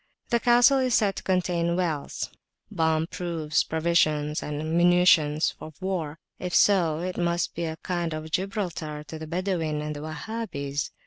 The 0.29 0.39
castle 0.39 0.79
is 0.79 0.95
said 0.95 1.15
to 1.17 1.21
contain 1.23 1.75
wells, 1.75 2.31
bomb 2.71 3.05
proofs, 3.05 3.63
provisions, 3.63 4.41
and 4.41 4.75
munitions 4.75 5.53
of 5.61 5.79
war; 5.79 6.17
if 6.39 6.55
so, 6.55 7.01
it 7.01 7.17
must 7.19 7.53
be 7.53 7.65
a 7.65 7.77
kind 7.83 8.11
of 8.15 8.31
Gibraltar 8.31 9.03
to 9.03 9.19
the 9.19 9.27
Badawin 9.27 9.79
and 9.79 9.95
the 9.95 9.99
Wahhabis. 9.99 10.89